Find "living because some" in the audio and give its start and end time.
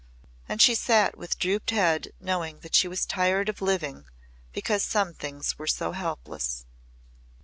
3.61-5.13